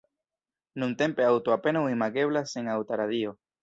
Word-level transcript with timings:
Nuntempe 0.83 1.27
aŭto 1.27 1.55
apenaŭ 1.59 1.87
imageblas 1.99 2.59
sen 2.59 2.77
aŭta 2.79 3.05
radio. 3.09 3.41